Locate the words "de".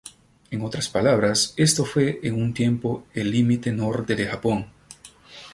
4.15-4.25